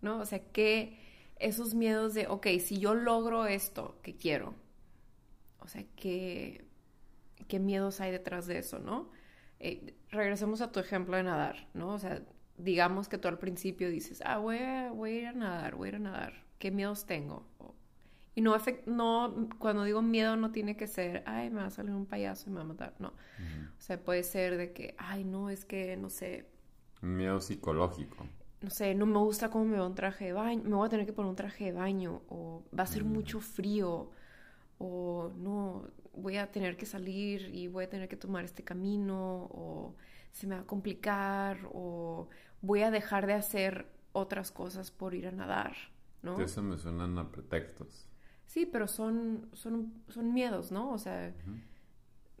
[0.00, 0.18] ¿No?
[0.18, 0.98] O sea, que
[1.38, 4.54] esos miedos de, ok, si yo logro esto que quiero,
[5.62, 6.64] o sea, ¿qué,
[7.48, 9.10] qué miedos hay detrás de eso, no?
[9.60, 11.90] Eh, regresemos a tu ejemplo de nadar, ¿no?
[11.94, 12.22] O sea,
[12.56, 15.88] digamos que tú al principio dices, ah, voy a, voy a ir a nadar, voy
[15.88, 17.46] a ir a nadar, ¿qué miedos tengo?
[18.34, 21.92] Y no, no, cuando digo miedo no tiene que ser, ay, me va a salir
[21.94, 23.08] un payaso y me va a matar, no.
[23.08, 26.46] O sea, puede ser de que, ay, no, es que, no sé,
[27.02, 28.26] Un miedo psicológico.
[28.60, 30.90] no sé, no me gusta cómo me va un traje de baño, me voy a
[30.90, 34.10] tener que poner un traje de baño, o va a ser mucho frío,
[34.84, 39.48] o no, voy a tener que salir y voy a tener que tomar este camino,
[39.52, 39.94] o
[40.32, 42.28] se me va a complicar, o
[42.62, 45.76] voy a dejar de hacer otras cosas por ir a nadar,
[46.22, 46.40] ¿no?
[46.40, 48.08] Eso me suenan a pretextos.
[48.46, 50.90] Sí, pero son, son, son miedos, ¿no?
[50.92, 51.32] O sea,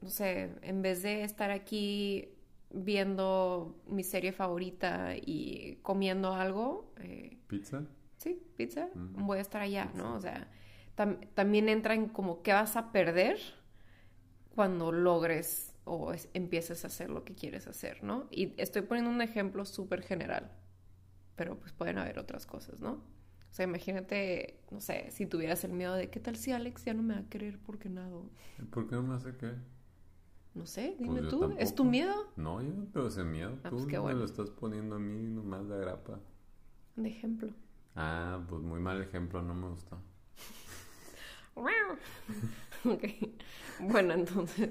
[0.00, 2.28] no sé, en vez de estar aquí
[2.70, 7.84] viendo mi serie favorita y comiendo algo, eh, ¿Pizza?
[8.18, 9.26] sí, pizza, Ujú.
[9.26, 10.14] voy a estar allá, ¿no?
[10.16, 10.48] O sea,
[10.96, 13.38] tam- también entra en como qué vas a perder
[14.54, 18.28] cuando logres o es- empieces a hacer lo que quieres hacer, ¿no?
[18.30, 20.50] Y estoy poniendo un ejemplo súper general,
[21.36, 22.92] pero pues pueden haber otras cosas, ¿no?
[23.50, 26.94] O sea, imagínate, no sé, si tuvieras el miedo de qué tal si Alex ya
[26.94, 28.30] no me va a querer porque nado.
[28.70, 29.52] ¿Por qué no me hace qué?
[30.54, 32.14] No sé, Pues dime yo tú, ¿es tu miedo?
[32.36, 33.58] No, yo no tengo ese miedo.
[33.64, 34.20] Ah, Tú pues qué me bueno.
[34.20, 36.20] lo estás poniendo a mí nomás de agrapa.
[36.96, 37.52] De ejemplo.
[37.96, 39.98] Ah, pues muy mal ejemplo, no me gustó.
[42.84, 43.04] Ok.
[43.78, 44.68] Bueno, entonces,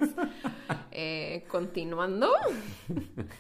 [0.92, 2.30] eh, continuando.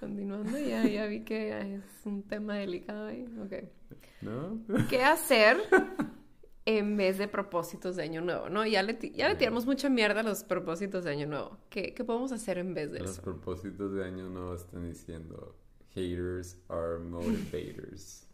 [0.00, 3.24] continuando, ya, ya vi que es un tema delicado ahí.
[3.42, 3.54] Ok.
[4.20, 4.60] ¿No?
[4.88, 5.56] ¿Qué hacer
[6.64, 8.48] en vez de propósitos de Año Nuevo?
[8.48, 8.64] ¿No?
[8.66, 11.58] Ya le, ti- ya le tiramos mucha mierda a los propósitos de Año Nuevo.
[11.70, 13.22] ¿Qué, qué podemos hacer en vez de Los eso?
[13.22, 15.56] propósitos de año nuevo están diciendo
[15.94, 18.28] haters are motivators.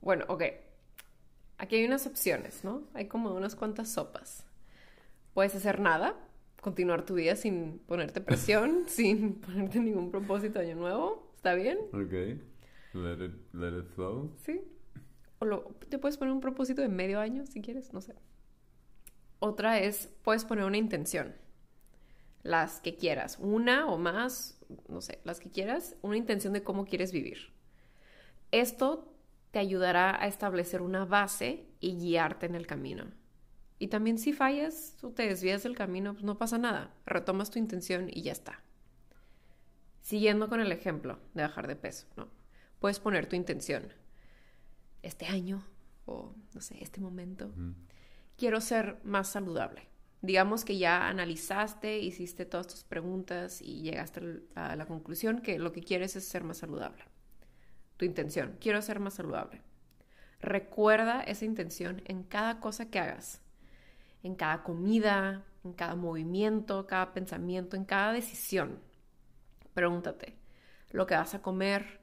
[0.00, 0.42] Bueno, ok.
[1.58, 2.82] Aquí hay unas opciones, ¿no?
[2.94, 4.44] Hay como unas cuantas sopas.
[5.34, 6.14] Puedes hacer nada,
[6.60, 11.32] continuar tu vida sin ponerte presión, sin ponerte ningún propósito año nuevo.
[11.36, 11.78] ¿Está bien?
[11.92, 12.42] ok.
[12.94, 14.32] Let it, let it flow.
[14.42, 14.60] Sí.
[15.38, 18.14] O lo- te puedes poner un propósito de medio año si quieres, no sé.
[19.38, 21.34] Otra es, puedes poner una intención.
[22.42, 23.38] Las que quieras.
[23.40, 25.94] Una o más, no sé, las que quieras.
[26.00, 27.52] Una intención de cómo quieres vivir.
[28.50, 29.12] Esto
[29.50, 33.06] te ayudará a establecer una base y guiarte en el camino.
[33.78, 36.94] Y también si fallas o te desvías del camino, pues no pasa nada.
[37.04, 38.62] Retomas tu intención y ya está.
[40.00, 42.28] Siguiendo con el ejemplo de bajar de peso, ¿no?
[42.78, 43.92] Puedes poner tu intención.
[45.02, 45.62] Este año
[46.06, 47.52] o, no sé, este momento.
[48.36, 49.88] Quiero ser más saludable.
[50.22, 55.72] Digamos que ya analizaste, hiciste todas tus preguntas y llegaste a la conclusión que lo
[55.72, 57.04] que quieres es ser más saludable.
[57.96, 59.62] Tu intención, quiero ser más saludable.
[60.40, 63.40] Recuerda esa intención en cada cosa que hagas,
[64.22, 68.78] en cada comida, en cada movimiento, cada pensamiento, en cada decisión.
[69.74, 70.36] Pregúntate,
[70.90, 72.00] lo que vas a comer,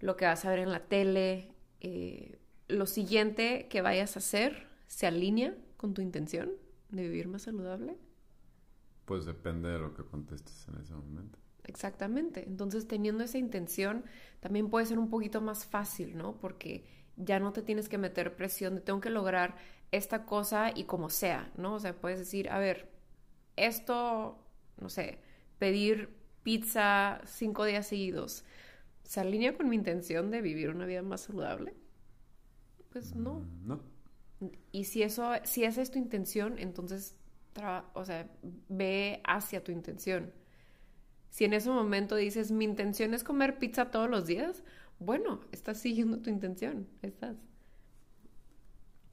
[0.00, 4.66] lo que vas a ver en la tele, eh, lo siguiente que vayas a hacer,
[4.86, 6.50] ¿se alinea con tu intención
[6.90, 7.96] de vivir más saludable?
[9.04, 11.38] Pues depende de lo que contestes en ese momento.
[11.64, 12.44] Exactamente.
[12.46, 14.04] Entonces, teniendo esa intención,
[14.40, 16.36] también puede ser un poquito más fácil, ¿no?
[16.40, 16.84] Porque
[17.16, 19.56] ya no te tienes que meter presión de tengo que lograr
[19.92, 21.74] esta cosa y como sea, ¿no?
[21.74, 22.88] O sea, puedes decir, a ver,
[23.56, 24.38] esto,
[24.80, 25.20] no sé,
[25.58, 26.10] pedir
[26.42, 28.44] pizza cinco días seguidos,
[29.04, 31.74] ¿se alinea con mi intención de vivir una vida más saludable?
[32.90, 33.40] Pues no.
[33.40, 33.80] Mm, No.
[34.72, 37.14] Y si eso, si esa es tu intención, entonces,
[37.94, 38.28] o sea,
[38.68, 40.32] ve hacia tu intención.
[41.32, 44.62] Si en ese momento dices, mi intención es comer pizza todos los días,
[45.00, 47.36] bueno, estás siguiendo tu intención, estás.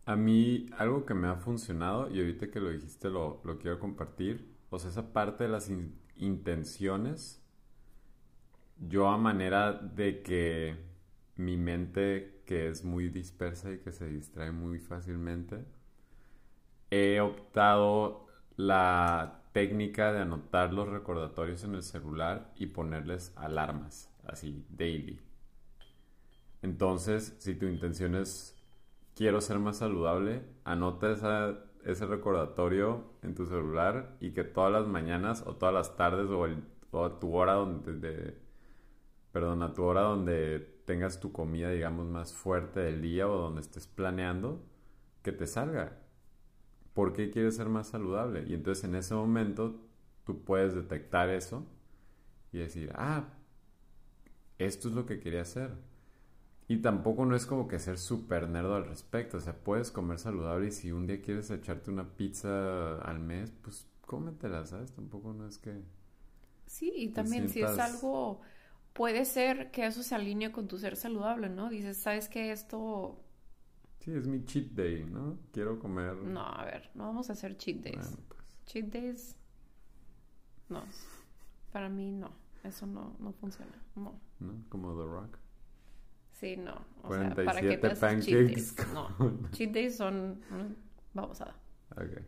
[0.06, 4.58] A mí algo que me ha funcionado, y ahorita que lo dijiste lo, quiero compartir,
[4.70, 7.42] o sea, esa parte de las in- intenciones,
[8.80, 10.78] yo a manera de que
[11.36, 15.66] mi mente, que es muy dispersa y que se distrae muy fácilmente,
[16.92, 18.28] he optado
[18.58, 25.20] la técnica de anotar los recordatorios en el celular y ponerles alarmas, así, daily.
[26.62, 28.56] Entonces, si tu intención es
[29.16, 31.12] quiero ser más saludable, anota
[31.86, 36.46] ese recordatorio en tu celular y que todas las mañanas o todas las tardes o,
[36.46, 38.38] el- o a tu hora donde, de-
[39.34, 43.88] a tu hora donde tengas tu comida, digamos, más fuerte del día o donde estés
[43.88, 44.62] planeando,
[45.24, 45.98] que te salga.
[46.94, 48.46] ¿Por qué quieres ser más saludable?
[48.48, 49.80] Y entonces en ese momento
[50.26, 51.66] tú puedes detectar eso
[52.52, 53.26] y decir, ah,
[54.60, 55.72] esto es lo que quería hacer.
[56.68, 59.38] Y tampoco no es como que ser súper nerdo al respecto.
[59.38, 63.52] O sea, puedes comer saludable y si un día quieres echarte una pizza al mes,
[63.64, 64.92] pues cómetela, ¿sabes?
[64.94, 65.82] Tampoco no es que...
[66.66, 68.42] Sí, y también si es algo,
[68.94, 71.70] puede ser que eso se alinee con tu ser saludable, ¿no?
[71.70, 72.52] Dices, ¿sabes qué?
[72.52, 73.20] Esto,
[74.00, 75.38] Sí, es mi cheat day, ¿no?
[75.52, 76.16] Quiero comer...
[76.16, 77.98] no, a ver, no vamos a hacer cheat days.
[77.98, 79.36] Bueno, pues, Cheat days,
[80.70, 80.84] no,
[81.72, 82.32] para mí no,
[82.64, 84.20] eso no, no funciona, no.
[84.40, 84.64] ¿no?
[84.70, 85.38] Como The Rock.
[86.32, 88.94] Sí, no, o sea, ¿para qué 47 te haces cheat pancakes days?
[88.94, 90.76] No, cheat days son una
[91.14, 91.56] babosada.
[91.92, 92.22] Ok.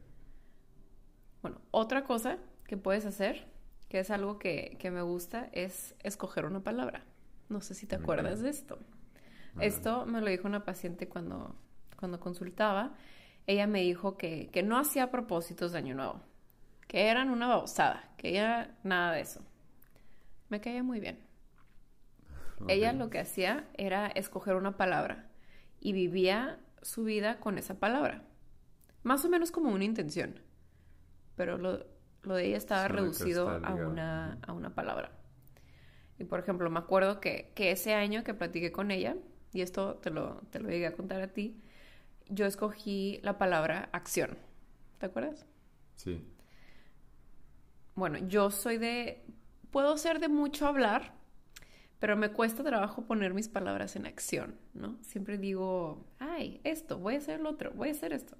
[1.41, 3.47] Bueno, otra cosa que puedes hacer,
[3.87, 7.05] que es algo que, que me gusta, es escoger una palabra.
[7.49, 8.79] No sé si te acuerdas de esto.
[9.59, 11.55] Esto me lo dijo una paciente cuando,
[11.97, 12.93] cuando consultaba.
[13.47, 16.21] Ella me dijo que, que no hacía propósitos de año nuevo,
[16.87, 19.41] que eran una babosada, que ella nada de eso.
[20.49, 21.19] Me caía muy bien.
[22.67, 25.29] Ella lo que hacía era escoger una palabra
[25.79, 28.23] y vivía su vida con esa palabra.
[29.03, 30.39] Más o menos como una intención.
[31.35, 31.85] Pero lo,
[32.21, 35.11] lo de ella estaba reducido está a una, a una palabra.
[36.19, 39.15] Y por ejemplo, me acuerdo que, que ese año que platiqué con ella,
[39.53, 41.61] y esto te lo, te lo llegué a contar a ti,
[42.29, 44.37] yo escogí la palabra acción.
[44.99, 45.45] ¿Te acuerdas?
[45.95, 46.21] Sí.
[47.95, 49.23] Bueno, yo soy de...
[49.71, 51.13] Puedo ser de mucho hablar,
[51.99, 54.97] pero me cuesta trabajo poner mis palabras en acción, ¿no?
[55.01, 58.35] Siempre digo, ay, esto, voy a hacer lo otro, voy a hacer esto.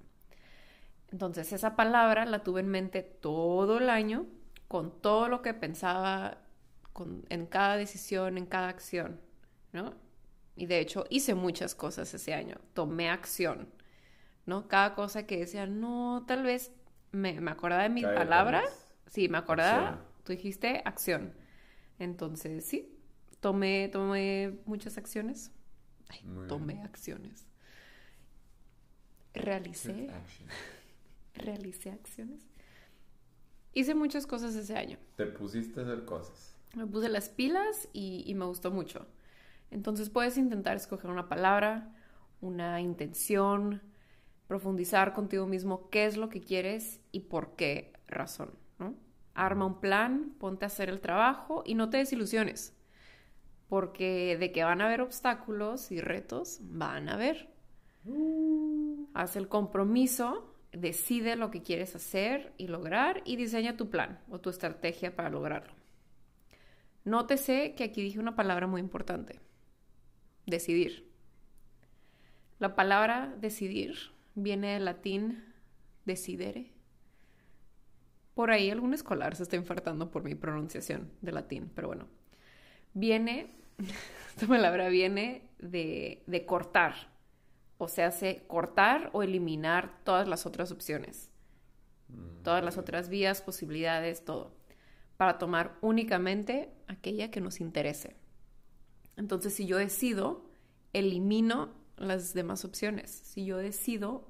[1.10, 4.26] Entonces esa palabra la tuve en mente todo el año,
[4.68, 6.38] con todo lo que pensaba
[6.92, 9.20] con- en cada decisión, en cada acción,
[9.72, 9.94] ¿no?
[10.56, 13.68] Y de hecho hice muchas cosas ese año, tomé acción,
[14.46, 14.68] ¿no?
[14.68, 16.72] Cada cosa que decía, no, tal vez
[17.12, 18.88] me, me acordaba de mi Cállate, palabra, Alex.
[19.06, 20.06] sí, me acordaba, Acción.
[20.24, 21.34] tú dijiste acción.
[21.98, 22.98] Entonces, sí,
[23.40, 25.52] tomé, tomé muchas acciones.
[26.08, 26.46] Ay, bien.
[26.48, 27.46] tomé acciones.
[29.34, 30.10] Realicé,
[31.34, 32.48] realicé acciones.
[33.74, 34.98] Hice muchas cosas ese año.
[35.16, 36.54] Te pusiste a hacer cosas.
[36.74, 39.06] Me puse las pilas y, y me gustó mucho.
[39.72, 41.94] Entonces puedes intentar escoger una palabra,
[42.40, 43.82] una intención,
[44.46, 48.94] profundizar contigo mismo qué es lo que quieres y por qué razón, ¿no?
[49.34, 52.76] Arma un plan, ponte a hacer el trabajo y no te desilusiones,
[53.68, 57.48] porque de que van a haber obstáculos y retos, van a haber.
[59.14, 64.38] Haz el compromiso, decide lo que quieres hacer y lograr y diseña tu plan o
[64.38, 65.72] tu estrategia para lograrlo.
[67.04, 69.40] Nótese que aquí dije una palabra muy importante.
[70.46, 71.08] Decidir.
[72.58, 73.96] La palabra decidir
[74.34, 75.44] viene del latín
[76.04, 76.72] decidere.
[78.34, 82.08] Por ahí algún escolar se está infartando por mi pronunciación de latín, pero bueno.
[82.94, 83.50] Viene,
[84.28, 87.10] esta palabra viene de, de cortar.
[87.78, 91.30] O sea, hace cortar o eliminar todas las otras opciones.
[92.42, 94.54] Todas las otras vías, posibilidades, todo
[95.22, 98.16] para tomar únicamente aquella que nos interese.
[99.22, 100.44] Entonces, si yo decido,
[100.92, 103.08] elimino las demás opciones.
[103.08, 104.26] Si yo decido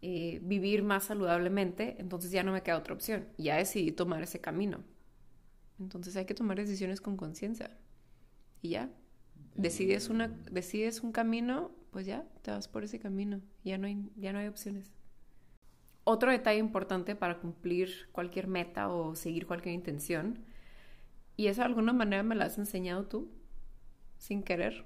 [0.00, 3.28] eh, vivir más saludablemente, entonces ya no me queda otra opción.
[3.38, 4.82] Ya decidí tomar ese camino.
[5.78, 7.70] Entonces hay que tomar decisiones con conciencia.
[8.62, 8.90] Y ya.
[9.54, 13.42] Decides, una, decides un camino, pues ya, te vas por ese camino.
[13.62, 14.90] Ya no hay, ya no hay opciones.
[16.02, 20.40] Otro detalle importante para cumplir cualquier meta o seguir cualquier intención,
[21.36, 23.30] y eso de alguna manera me lo has enseñado tú,
[24.22, 24.84] sin querer,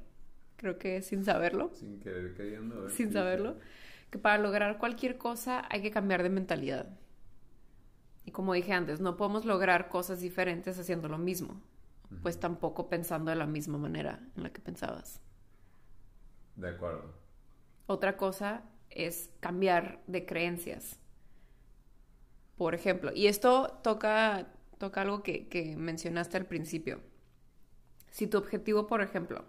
[0.57, 2.85] creo que sin saberlo, Sin querer queriendo.
[2.85, 3.59] ver sin saberlo,
[4.11, 6.99] que para lograr cualquier cosa hay que cambiar de mentalidad.
[8.25, 11.61] Y como dije antes, no podemos lograr cosas diferentes haciendo lo mismo,
[12.22, 15.20] pues tampoco pensando de la misma manera en la que pensabas.
[16.57, 17.14] De acuerdo.
[17.87, 21.01] Otra cosa es cambiar de creencias.
[22.57, 24.46] Por ejemplo, y esto toca,
[24.79, 27.01] toca algo que, que mencionaste al principio.
[28.10, 29.44] Si tu objetivo, por ejemplo,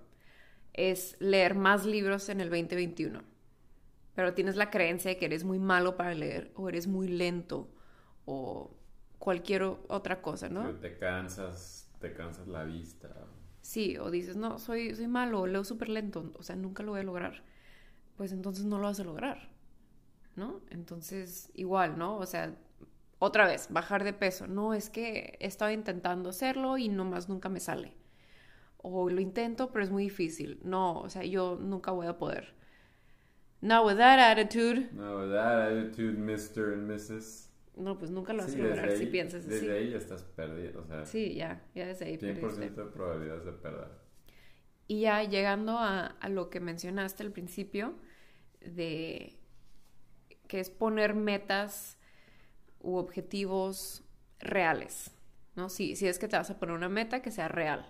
[0.73, 3.21] es leer más libros en el 2021,
[4.15, 7.69] pero tienes la creencia de que eres muy malo para leer o eres muy lento
[8.25, 8.71] o
[9.19, 10.69] cualquier otra cosa, ¿no?
[10.75, 13.09] te cansas, te cansas la vista.
[13.61, 17.01] Sí, o dices, no, soy, soy malo, leo súper lento, o sea, nunca lo voy
[17.01, 17.43] a lograr.
[18.15, 19.49] Pues entonces no lo vas a lograr,
[20.35, 20.61] ¿no?
[20.69, 22.17] Entonces, igual, ¿no?
[22.17, 22.55] O sea,
[23.19, 24.47] otra vez, bajar de peso.
[24.47, 27.93] No, es que he estado intentando hacerlo y nomás nunca me sale.
[28.89, 30.60] O lo intento, pero es muy difícil.
[30.63, 32.54] No, o sea, yo nunca voy a poder.
[33.60, 34.89] No, with that attitude.
[34.93, 36.73] No, with that attitude, Mr.
[36.73, 37.50] and Mrs.
[37.76, 39.50] No, pues nunca lo vas a lograr si piensas así.
[39.50, 41.06] Desde ahí ya estás perdido, o sea.
[41.06, 43.89] Sí, ya, ya desde ahí 100% de probabilidades de perder.
[44.88, 47.95] Y ya llegando a, a lo que mencionaste al principio,
[48.62, 49.38] de
[50.47, 51.97] que es poner metas
[52.80, 54.04] u objetivos
[54.39, 55.12] reales,
[55.56, 55.67] ¿no?
[55.67, 57.86] Si, si es que te vas a poner una meta que sea real.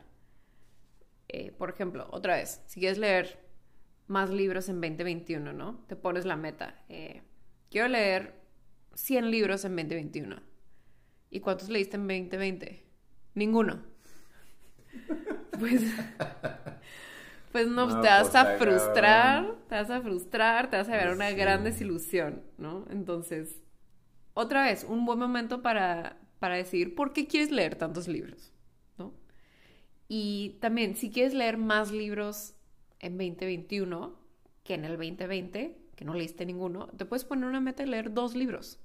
[1.29, 3.39] Eh, por ejemplo, otra vez, si quieres leer
[4.07, 5.83] más libros en 2021, ¿no?
[5.87, 6.75] Te pones la meta.
[6.89, 7.21] Eh,
[7.69, 8.41] quiero leer
[8.93, 10.41] 100 libros en 2021.
[11.29, 12.83] ¿Y cuántos leíste en 2020?
[13.35, 13.83] Ninguno.
[15.59, 15.81] Pues,
[17.51, 21.09] pues no, te vas a pues, frustrar, te vas a frustrar, te vas a ver
[21.09, 22.85] una gran desilusión, ¿no?
[22.91, 23.59] Entonces,
[24.35, 28.53] otra vez, un buen momento para, para decidir por qué quieres leer tantos libros.
[30.07, 32.55] Y también, si quieres leer más libros
[32.99, 34.17] en 2021
[34.63, 38.13] que en el 2020, que no leíste ninguno, te puedes poner una meta de leer
[38.13, 38.79] dos libros.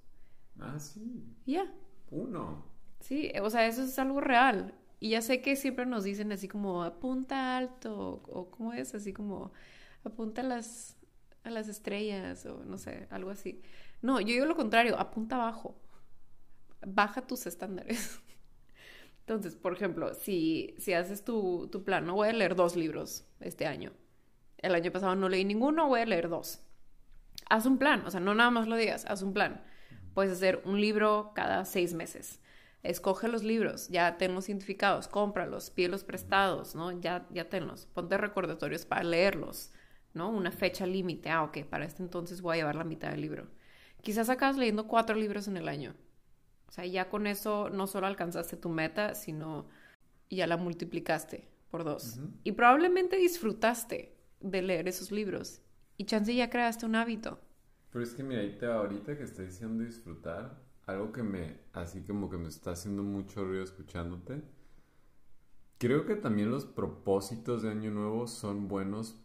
[0.59, 1.25] Ah, sí.
[1.47, 1.73] Ya.
[2.11, 2.65] Uno.
[3.01, 4.75] Sí, o sea, eso es algo real.
[5.01, 9.13] Y ya sé que siempre nos dicen así como apunta alto o, cómo es, así
[9.13, 9.53] como
[10.05, 10.97] apunta a las,
[11.43, 13.61] a las estrellas o no sé, algo así.
[14.01, 15.77] No, yo digo lo contrario, apunta abajo.
[16.87, 18.21] Baja tus estándares.
[19.35, 23.27] Entonces, por ejemplo, si, si haces tu, tu plan, no voy a leer dos libros
[23.41, 23.93] este año.
[24.59, 26.63] El año pasado no leí ninguno, voy a leer dos.
[27.51, 29.65] Haz un plan, o sea, no nada más lo digas, haz un plan.
[30.15, 32.41] Puedes hacer un libro cada seis meses.
[32.83, 36.91] Escoge los libros, ya tenlos identificados, cómpralos, pídelos prestados, ¿no?
[37.01, 37.87] Ya, ya tenlos.
[37.87, 39.71] Ponte recordatorios para leerlos,
[40.15, 40.31] ¿no?
[40.31, 41.31] Una fecha límite.
[41.31, 43.49] Ah, ok, para este entonces voy a llevar la mitad del libro.
[44.03, 45.95] Quizás acabas leyendo cuatro libros en el año.
[46.73, 49.67] O sea, ya con eso no solo alcanzaste tu meta, sino
[50.31, 52.19] ya la multiplicaste por dos.
[52.45, 55.61] Y probablemente disfrutaste de leer esos libros.
[55.99, 57.39] Y chance ya creaste un hábito.
[57.91, 61.59] Pero es que mira, ahí te va ahorita que estoy diciendo disfrutar, algo que me,
[61.75, 64.41] así como que me está haciendo mucho ruido escuchándote.
[65.77, 69.23] Creo que también los propósitos de Año Nuevo son buenos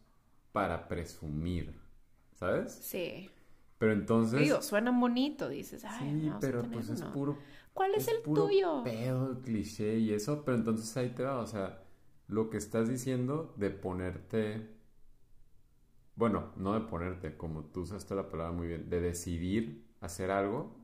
[0.51, 1.79] para presumir,
[2.33, 2.73] ¿sabes?
[2.73, 3.29] Sí.
[3.77, 4.39] Pero entonces...
[4.39, 5.83] Digo, suena bonito, dices.
[5.99, 7.37] sí, pero pues es puro...
[7.73, 8.83] ¿Cuál es, el tuyo?
[8.83, 11.83] Pedo, cliché y eso, pero entonces ahí te va, o sea,
[12.27, 14.77] lo que estás diciendo de ponerte
[16.17, 20.75] bueno, no de ponerte, como tú usaste la palabra muy bien, de decidir hacer algo,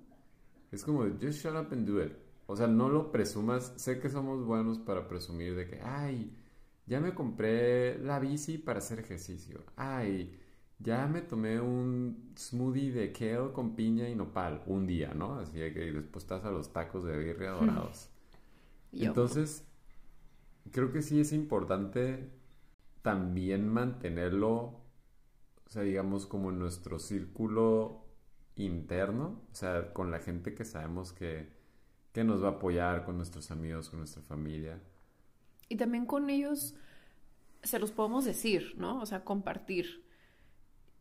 [0.71, 2.13] es como, just shut up and do it.
[2.45, 3.73] O sea, no lo presumas.
[3.77, 6.38] Sé que somos buenos para presumir de que, ay,
[6.86, 9.63] ya me compré la bici para hacer ejercicio.
[9.75, 10.39] Ay,
[10.84, 15.39] ya me tomé un smoothie de kale con piña y nopal un día, ¿no?
[15.39, 18.10] Así que después estás a los tacos de birria dorados.
[18.91, 19.65] Entonces,
[20.72, 22.30] creo que sí es importante
[23.02, 24.84] también mantenerlo
[25.74, 28.06] o sea, digamos como nuestro círculo
[28.56, 31.52] interno, o sea, con la gente que sabemos que,
[32.12, 34.80] que nos va a apoyar, con nuestros amigos, con nuestra familia.
[35.69, 36.76] Y también con ellos
[37.63, 39.02] se los podemos decir, ¿no?
[39.02, 40.03] O sea, compartir.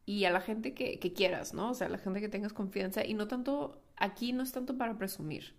[0.05, 1.71] Y a la gente que, que quieras, ¿no?
[1.71, 3.05] O sea, a la gente que tengas confianza.
[3.05, 5.55] Y no tanto, aquí no es tanto para presumir,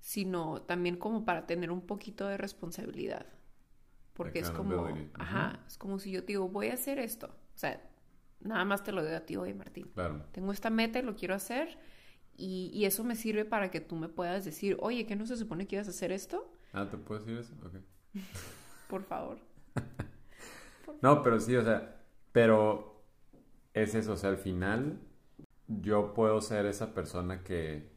[0.00, 3.26] sino también como para tener un poquito de responsabilidad.
[4.14, 7.26] Porque es como, ajá, es como si yo te digo, voy a hacer esto.
[7.26, 7.80] O sea,
[8.40, 9.90] Nada más te lo digo a ti hoy, Martín.
[9.94, 10.24] Claro.
[10.32, 11.78] Tengo esta meta y lo quiero hacer.
[12.36, 15.66] Y, eso me sirve para que tú me puedas decir, oye, ¿qué no se supone
[15.66, 16.48] que ibas a hacer esto?
[16.72, 17.52] Ah, ¿te puedo decir eso?
[17.66, 17.74] Ok.
[18.88, 19.38] Por favor.
[21.02, 22.97] no, pero sí, o sea, pero
[23.82, 25.00] es eso, o sea, al final
[25.68, 27.90] yo puedo ser esa persona que,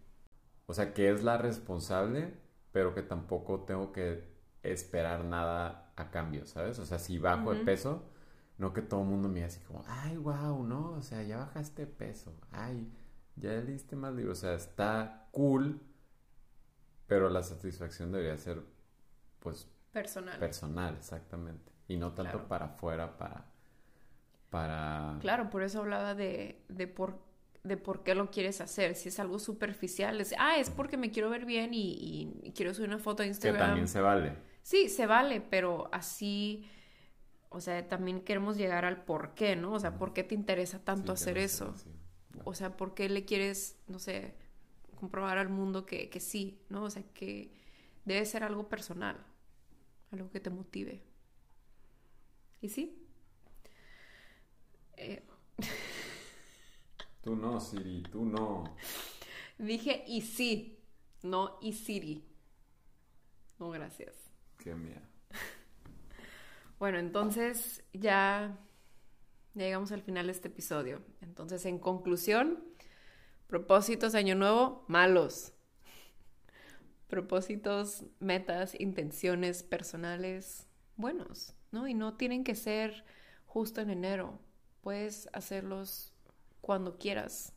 [0.68, 2.34] o sea, que es la responsable,
[2.72, 4.24] pero que tampoco tengo que
[4.64, 6.80] esperar nada a cambio, ¿sabes?
[6.80, 8.04] O sea, si bajo de peso,
[8.58, 10.92] no que todo el mundo me así como, ay, wow, ¿no?
[10.94, 12.34] O sea, ya bajaste peso.
[12.52, 12.92] Ay,
[13.36, 14.40] ya leíste más libros.
[14.40, 15.82] O sea, está cool
[17.08, 18.64] Pero la satisfacción debería ser,
[19.40, 20.40] pues, Personal.
[20.40, 21.72] personal, exactamente.
[21.88, 22.48] Y no tanto Claro.
[22.48, 23.51] para afuera, para...
[24.52, 25.18] Para...
[25.22, 27.20] Claro, por eso hablaba de, de, por,
[27.64, 28.96] de por qué lo quieres hacer.
[28.96, 32.74] Si es algo superficial, es, ah, es porque me quiero ver bien y, y- quiero
[32.76, 33.58] subir una foto a Que Instagram.
[33.58, 34.36] también se vale.
[34.64, 36.70] Sí, se vale, pero así,
[37.50, 39.74] o sea, también queremos llegar al por qué, ¿no?
[39.74, 41.76] O sea, ¿por qué te interesa tanto Sí, que hacer no eso?
[42.46, 44.36] O sea, ¿por qué le quieres, no sé,
[45.00, 46.84] comprobar al mundo que, que sí, ¿no?
[46.86, 47.54] O sea, que
[48.06, 49.18] debe ser algo personal,
[50.12, 51.04] algo que te motive.
[52.62, 53.01] ¿Y sí?
[55.02, 55.24] Eh,
[57.22, 58.64] Tú no, Siri, tú no.
[59.58, 60.80] dije y sí,
[61.22, 62.26] no y Siri.
[63.60, 64.16] No, gracias.
[64.58, 65.02] Qué miedo.
[66.80, 68.58] Bueno, entonces ya
[69.54, 71.04] ya llegamos al final de este episodio.
[71.22, 72.64] Entonces, en conclusión,
[73.48, 75.54] propósitos de año nuevo, malos.
[77.08, 81.88] Propósitos, metas, intenciones personales, buenos, ¿no?
[81.88, 83.04] Y no tienen que ser
[83.46, 84.40] justo en enero.
[84.82, 86.14] Puedes hacerlos
[86.62, 87.54] cuando quieras.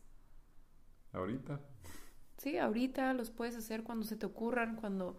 [1.13, 1.61] Ahorita.
[2.39, 5.17] Sí, ahorita los puedes hacer cuando se te ocurran, cuando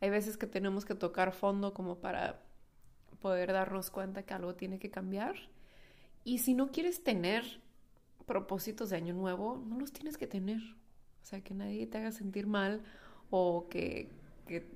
[0.00, 2.42] hay veces que tenemos que tocar fondo como para
[3.20, 5.34] poder darnos cuenta que algo tiene que cambiar.
[6.24, 7.60] Y si no quieres tener
[8.26, 10.60] propósitos de año nuevo, no los tienes que tener.
[11.22, 12.82] O sea, que nadie te haga sentir mal
[13.30, 14.10] o que,
[14.46, 14.68] que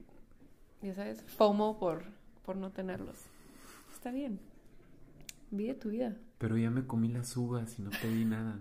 [0.82, 2.04] ya sabes, FOMO por,
[2.44, 3.18] por no tenerlos.
[3.92, 4.40] Está bien.
[5.50, 6.16] Vive tu vida.
[6.38, 8.58] Pero ya me comí las uvas y no pedí nada.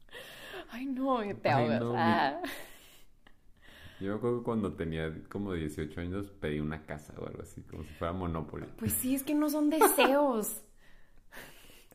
[0.70, 1.80] Ay, no, te ahogas.
[1.80, 2.40] no, mi- Ah.
[4.00, 7.62] Yo me acuerdo que cuando tenía como 18 años pedí una casa o algo así,
[7.62, 8.66] como si fuera Monopoly.
[8.78, 10.62] Pues sí, es que no son deseos.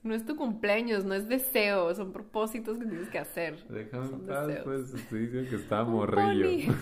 [0.03, 3.63] No es tu cumpleaños, no es deseo, son propósitos que tienes que hacer.
[3.67, 6.73] Déjame en paz, pues estoy diciendo que estaba morrillo.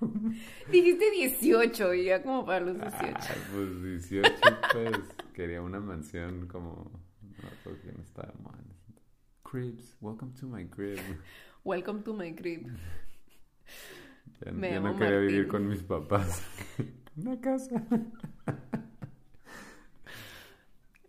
[0.70, 3.14] Dijiste 18 y ya como para los 18.
[3.18, 4.32] Ah, pues 18,
[4.72, 4.98] pues
[5.34, 6.90] quería una mansión como.
[7.22, 8.64] No, porque no estaba mal.
[9.42, 10.98] Cribs, welcome to my crib.
[11.64, 12.66] Welcome to my crib.
[14.44, 16.42] Ya, Me ya llamo no quería vivir con mis papás.
[17.16, 17.82] una casa.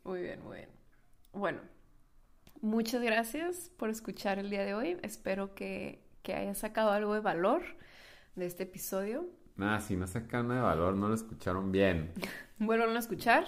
[0.04, 0.70] Muy bien, muy bien.
[1.32, 1.62] Bueno,
[2.62, 4.98] muchas gracias por escuchar el día de hoy.
[5.04, 7.62] Espero que, que hayas sacado algo de valor
[8.36, 9.30] de este episodio.
[9.56, 12.14] Nada, si no sacan de valor, no lo escucharon bien.
[12.60, 13.46] Vuelvan a escuchar.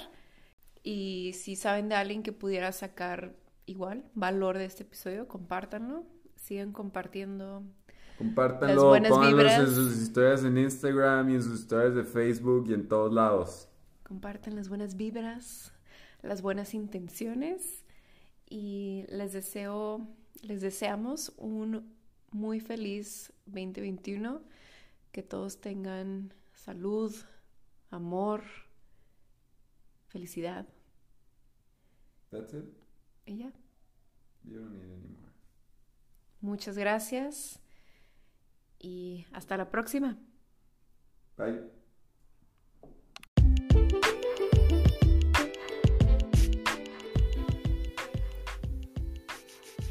[0.84, 6.06] Y si saben de alguien que pudiera sacar igual valor de este episodio, compártanlo.
[6.36, 7.64] Sigan compartiendo.
[8.18, 12.88] Compártanlo, pónganlos en sus historias en Instagram y en sus historias de Facebook y en
[12.88, 13.70] todos lados.
[14.04, 15.74] Compartan las buenas vibras,
[16.22, 17.86] las buenas intenciones.
[18.50, 20.08] Y les deseo,
[20.42, 21.96] les deseamos un
[22.32, 24.42] muy feliz 2021.
[25.14, 27.16] Que todos tengan salud,
[27.92, 28.44] amor,
[30.08, 30.66] felicidad.
[32.32, 32.66] That's it.
[33.26, 33.54] Y ya.
[34.44, 35.32] You don't need any more.
[36.42, 37.60] Muchas gracias
[38.80, 40.18] y hasta la próxima.
[41.38, 41.62] Bye.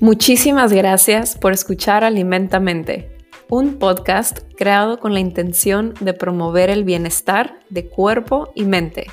[0.01, 3.12] Muchísimas gracias por escuchar Alimentamente,
[3.53, 9.09] un podcast creado con la intención de promover el bienestar de cuerpo y mente.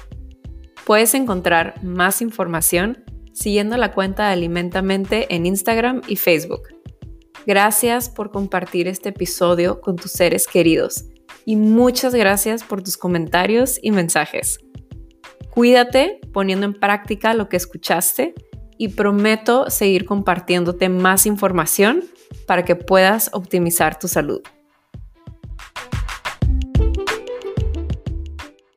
[0.86, 6.70] Puedes encontrar más información siguiendo la cuenta de Alimentamente en Instagram y Facebook.
[7.46, 11.04] Gracias por compartir este episodio con tus seres queridos
[11.44, 14.62] y muchas gracias por tus comentarios y mensajes.
[15.50, 18.36] Cuídate poniendo en práctica lo que escuchaste
[18.78, 22.06] y prometo seguir compartiéndote más información
[22.46, 24.42] para que puedas optimizar tu salud.